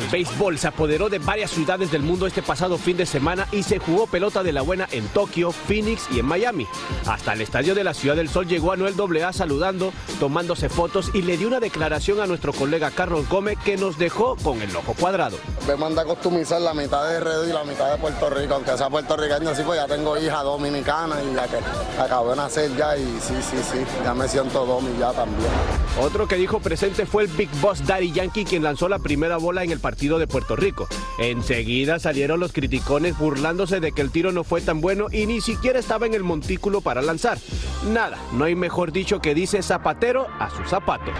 [0.00, 3.62] El béisbol se apoderó de varias ciudades del mundo este pasado fin de semana y
[3.64, 6.66] se jugó pelota de la buena en Tokio, Phoenix y en Miami.
[7.06, 11.20] Hasta el estadio de la Ciudad del Sol llegó Anuel AA saludando, tomándose fotos y
[11.20, 14.94] le dio una declaración a nuestro colega Carlos Gómez que nos dejó con el ojo
[14.94, 15.36] cuadrado.
[15.68, 18.78] Me manda a customizar la mitad de RD y la mitad de Puerto Rico, aunque
[18.78, 21.58] sea puertorriqueño, así pues ya tengo hija dominicana y la que
[22.00, 25.50] acabo de nacer ya y sí, sí, sí, ya me siento domi ya también.
[26.00, 29.62] Otro que dijo presente fue el Big Boss Daddy Yankee quien lanzó la primera bola
[29.62, 30.88] en el partido de Puerto Rico.
[31.18, 35.40] Enseguida salieron los criticones burlándose de que el tiro no fue tan bueno y ni
[35.40, 37.38] siquiera estaba en el montículo para lanzar.
[37.92, 41.10] Nada, no hay mejor dicho que dice zapatero a su zapato.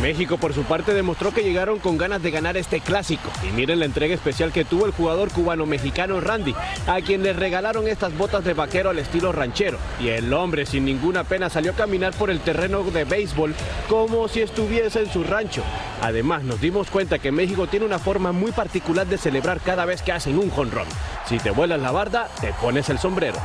[0.00, 3.30] México por su parte demostró que llegaron con ganas de ganar este clásico.
[3.48, 6.54] Y miren la entrega especial que tuvo el jugador cubano-mexicano Randy,
[6.86, 9.78] a quien le regalaron estas botas de vaquero al estilo ranchero.
[10.00, 13.54] Y el hombre sin ninguna pena salió a caminar por el terreno de béisbol
[13.88, 15.62] como si estuviese en su rancho.
[16.02, 20.02] Además nos dimos cuenta que México tiene una forma muy particular de celebrar cada vez
[20.02, 20.86] que hacen un jonrón.
[21.26, 23.38] Si te vuelas la barda, te pones el sombrero.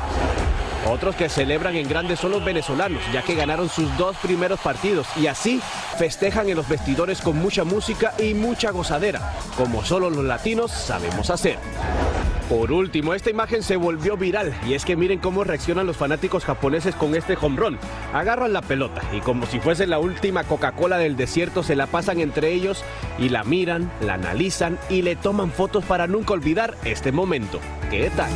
[0.88, 5.08] Otros que celebran en grande son los venezolanos, ya que ganaron sus dos primeros partidos
[5.16, 5.62] y así
[5.98, 11.30] festejan en los vestidores con mucha música y mucha gozadera, como solo los latinos sabemos
[11.30, 11.58] hacer.
[12.50, 16.44] Por último, esta imagen se volvió viral y es que miren cómo reaccionan los fanáticos
[16.44, 17.78] japoneses con este home.
[18.14, 22.20] Agarran la pelota y como si fuese la última Coca-Cola del desierto se la pasan
[22.20, 22.84] entre ellos
[23.20, 27.62] y la miran, la analizan y le toman fotos para nunca olvidar este momento.
[27.90, 28.32] ¿Qué tal?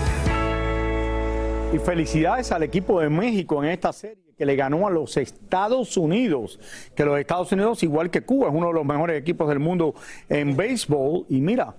[1.75, 5.97] Y felicidades al equipo de México en esta serie que le ganó a los Estados
[5.97, 6.57] Unidos,
[6.95, 9.93] que los Estados Unidos, igual que Cuba, es uno de los mejores equipos del mundo
[10.29, 11.25] en béisbol.
[11.27, 11.75] Y mira,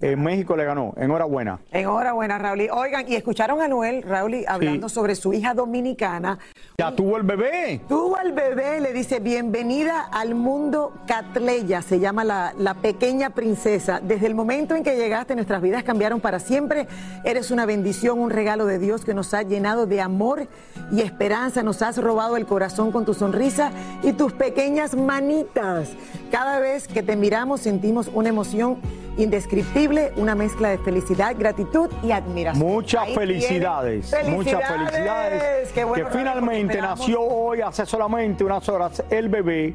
[0.00, 0.94] en México le ganó.
[0.96, 1.60] Enhorabuena.
[1.72, 2.68] Enhorabuena, Raúl.
[2.70, 6.38] Oigan, y escucharon a Noel, Raúl, hablando sobre su hija dominicana.
[6.78, 7.80] Ya tuvo el bebé.
[7.88, 14.00] Tuvo el bebé, le dice, bienvenida al mundo Catleya, se llama la, la pequeña princesa.
[14.02, 16.86] Desde el momento en que llegaste, nuestras vidas cambiaron para siempre.
[17.24, 20.48] Eres una bendición, un regalo de Dios que nos ha llenado de amor
[20.92, 21.62] y esperanza.
[21.62, 23.70] Nos has robado el corazón con tu sonrisa
[24.02, 25.90] y tus pequeñas manitas.
[26.30, 28.78] Cada vez que te miramos sentimos una emoción
[29.16, 32.66] indescriptible, una mezcla de felicidad, gratitud y admiración.
[32.66, 35.72] Muchas felicidades, muchas felicidades.
[35.72, 39.74] Qué bueno, que finalmente nació hoy, hace solamente unas horas, el bebé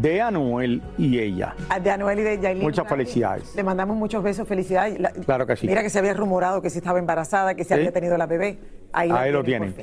[0.00, 1.54] de Anuel y ella.
[1.68, 2.62] A- De Anuel y de Yailin.
[2.64, 3.54] Muchas felicidades.
[3.54, 4.98] Le mandamos muchos besos, felicidades.
[4.98, 5.66] La- Claro que sí.
[5.68, 7.74] Mira que se había rumorado que si estaba embarazada, que se Sí.
[7.74, 8.58] había tenido la bebé.
[8.92, 9.74] Ahí, Ahí lo tienen.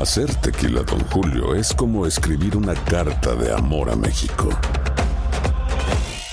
[0.00, 4.48] Hacer tequila, Don Julio, es como escribir una carta de amor a México.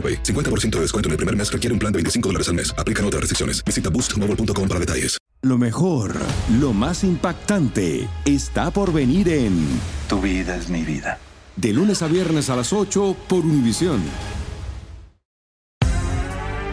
[0.00, 0.22] AroPay.
[0.22, 2.74] 50% de descuento en el primer mes requiere un plan de 25 dólares al mes.
[2.78, 3.62] Aplican otras restricciones.
[3.64, 5.18] Visita boostmobile.com para detalles.
[5.42, 6.16] Lo mejor,
[6.60, 9.66] lo más impactante, está por venir en
[10.06, 11.18] Tu vida es mi vida.
[11.56, 14.02] De lunes a viernes a las 8 por Univisión.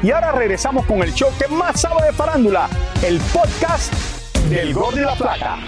[0.03, 2.69] Y ahora regresamos con el show que más sabe de farándula,
[3.03, 3.93] el podcast
[4.49, 5.59] del Gol de la Plata.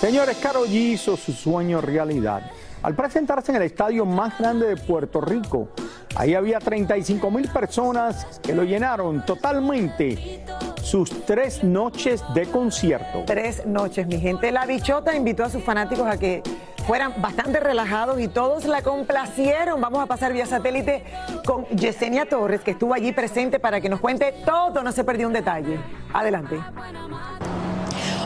[0.00, 2.50] Señores, Karol G hizo su sueño realidad
[2.82, 5.70] al presentarse en el estadio más grande de Puerto Rico.
[6.16, 10.44] Ahí había 35 mil personas que lo llenaron totalmente
[10.82, 13.22] sus tres noches de concierto.
[13.26, 14.50] Tres noches, mi gente.
[14.50, 16.42] La bichota invitó a sus fanáticos a que
[16.86, 19.80] fueran bastante relajados y todos la complacieron.
[19.80, 21.04] Vamos a pasar vía satélite
[21.46, 25.28] con Yesenia Torres, que estuvo allí presente para que nos cuente todo, no se perdió
[25.28, 25.78] un detalle.
[26.12, 26.58] Adelante.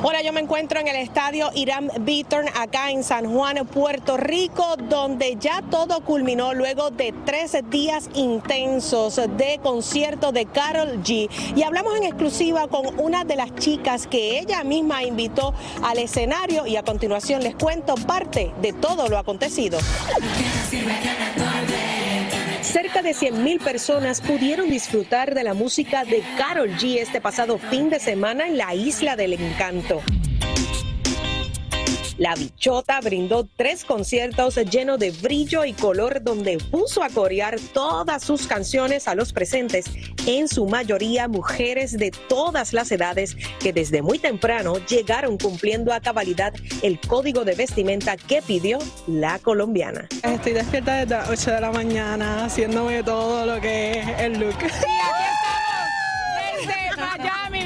[0.05, 4.77] Ahora yo me encuentro en el estadio Irán Beaturn acá en San Juan, Puerto Rico,
[4.77, 11.31] donde ya todo culminó luego de tres días intensos de concierto de Carol G.
[11.57, 16.67] Y hablamos en exclusiva con una de las chicas que ella misma invitó al escenario
[16.67, 19.79] y a continuación les cuento parte de todo lo acontecido.
[22.65, 27.91] Cerca de 100.000 personas pudieron disfrutar de la música de Carol G este pasado fin
[27.91, 30.03] de semana en la Isla del Encanto.
[32.19, 38.23] La Bichota brindó tres conciertos llenos de brillo y color donde puso a corear todas
[38.23, 39.87] sus canciones a los presentes,
[40.27, 46.01] en su mayoría mujeres de todas las edades que desde muy temprano llegaron cumpliendo a
[46.01, 50.09] cabalidad el código de vestimenta que pidió la colombiana.
[50.23, 54.57] Estoy despierta desde las 8 de la mañana haciéndome todo lo que es el look.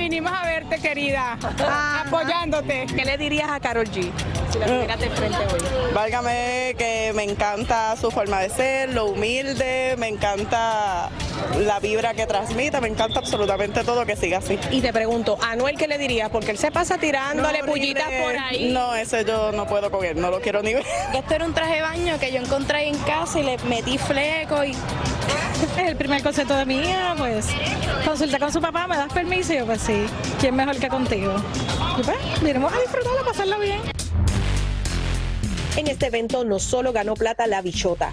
[0.09, 1.39] Vinimos a verte, querida,
[2.07, 2.87] apoyándote.
[2.87, 4.11] ¿Qué le dirías a Carol G
[4.51, 5.93] si la tuvieras de frente hoy?
[5.93, 11.11] Válgame que me encanta su forma de ser, lo humilde, me encanta
[11.59, 14.59] la vibra que transmite, me encanta absolutamente todo que siga así.
[14.71, 16.31] Y te pregunto, ¿a Anuel qué le dirías?
[16.31, 18.71] Porque él se pasa tirándole No, pullitas por ahí.
[18.73, 20.85] No, ese yo no puedo con él, no lo quiero ni ver.
[21.15, 24.65] Esto era un traje de baño que yo encontré en casa y le metí fleco
[24.65, 27.47] y es el primer concierto de mi hija, pues
[28.05, 29.53] consulta con su papá, ¿me das permiso?
[29.53, 30.07] Y yo, pues sí,
[30.41, 31.35] ¿quién mejor que contigo?
[31.99, 33.81] Y pues, vinimos a disfrutarlo, a pasarlo bien.
[35.77, 38.13] En este evento no solo ganó plata la bichota.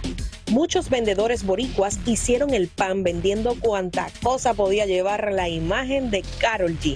[0.52, 6.78] Muchos vendedores boricuas hicieron el pan vendiendo cuanta cosa podía llevar la imagen de Carol
[6.80, 6.96] G.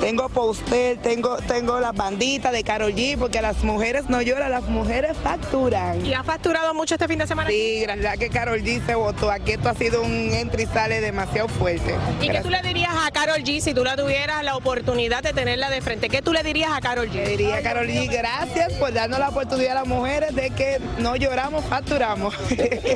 [0.00, 4.64] Tengo póster, tengo, tengo las banditas de Karol G, porque las mujeres no lloran, las
[4.64, 6.04] mujeres facturan.
[6.04, 7.48] ¿Y ha facturado mucho este fin de semana?
[7.48, 9.30] Sí, gracias a que Karol G se votó.
[9.30, 11.94] Aquí esto ha sido un entra y sale demasiado fuerte.
[12.20, 15.32] ¿Y qué tú le dirías a Carol G si tú la tuvieras la oportunidad de
[15.32, 16.10] tenerla de frente?
[16.10, 17.14] ¿Qué tú le dirías a Carol G?
[17.14, 20.78] Le diría a Karol G, gracias por darnos la oportunidad a las mujeres de que
[20.98, 22.34] no lloramos, facturamos.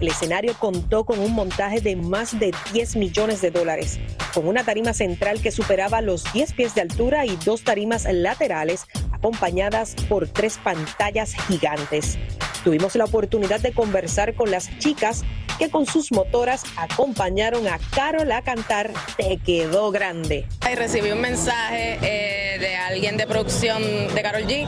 [0.00, 4.00] El escenario contó con un montaje de más de 10 millones de dólares,
[4.32, 8.86] con una tarima central que superaba los 10 pies de altura y dos tarimas laterales
[9.12, 12.18] acompañadas por tres pantallas gigantes.
[12.64, 15.22] Tuvimos la oportunidad de conversar con las chicas
[15.60, 20.46] que con sus motoras acompañaron a Carol a cantar Te quedó grande.
[20.70, 23.82] Y recibí un mensaje eh, de alguien de producción
[24.14, 24.66] de Carol G,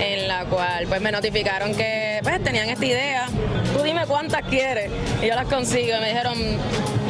[0.00, 3.26] en la cual pues me notificaron que pues, tenían esta idea.
[3.72, 4.90] Tú dime cuántas quieres.
[5.22, 5.96] Y yo las consigo.
[6.00, 6.36] Me dijeron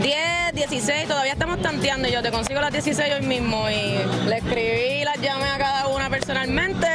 [0.02, 2.08] 10, 16, todavía estamos tanteando.
[2.08, 3.70] Y yo te consigo las 16 hoy mismo.
[3.70, 6.86] Y le escribí, las llamé a cada una personalmente.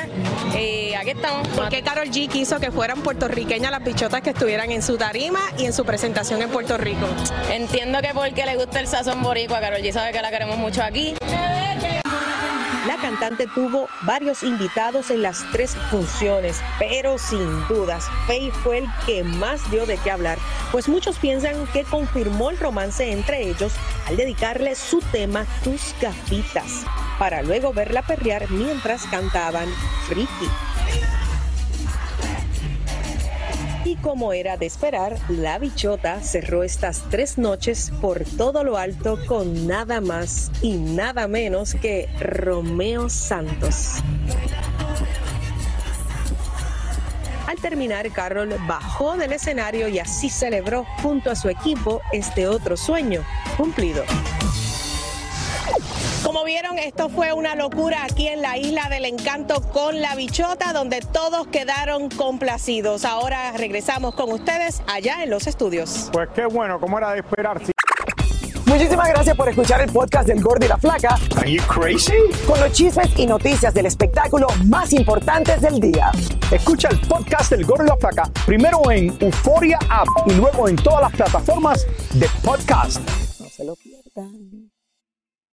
[0.58, 1.48] Y aquí estamos.
[1.50, 5.40] ¿Por qué Carol G quiso que fueran puertorriqueñas las bichotas que estuvieran en su tarima
[5.58, 7.08] y en su presentación en Puerto Rico?
[7.52, 10.82] Entiendo que porque le gusta el sazón boricua, Carol G sabe que la queremos mucho
[10.84, 11.16] aquí.
[13.20, 19.24] Cantante tuvo varios invitados en las tres funciones, pero sin dudas, Faye fue el que
[19.24, 20.38] más dio de qué hablar,
[20.72, 23.74] pues muchos piensan que confirmó el romance entre ellos
[24.06, 26.86] al dedicarle su tema Tus gafitas,
[27.18, 29.68] para luego verla perrear mientras cantaban
[30.08, 30.67] Freaky.
[33.88, 39.18] Y como era de esperar, la bichota cerró estas tres noches por todo lo alto
[39.28, 44.04] con nada más y nada menos que Romeo Santos.
[47.48, 52.76] Al terminar, Carroll bajó del escenario y así celebró junto a su equipo este otro
[52.76, 53.24] sueño
[53.56, 54.04] cumplido.
[56.78, 61.48] Esto fue una locura aquí en la Isla del Encanto con la bichota, donde todos
[61.48, 63.04] quedaron complacidos.
[63.04, 66.10] Ahora regresamos con ustedes allá en los estudios.
[66.14, 67.60] Pues qué bueno, como era de esperar.
[68.68, 71.18] Muchísimas gracias por escuchar el podcast del Gordo y la Flaca.
[71.38, 72.14] Are you crazy?
[72.46, 76.12] Con los chismes y noticias del espectáculo más importantes del día.
[76.52, 80.76] Escucha el podcast del Gordo y la Flaca primero en Euforia App y luego en
[80.76, 83.02] todas las plataformas de podcast.
[83.40, 84.70] No se lo pierdan.